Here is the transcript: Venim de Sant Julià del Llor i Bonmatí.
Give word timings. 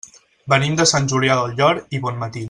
Venim 0.53 0.77
de 0.79 0.87
Sant 0.91 1.09
Julià 1.13 1.37
del 1.41 1.53
Llor 1.59 1.83
i 1.99 2.05
Bonmatí. 2.07 2.39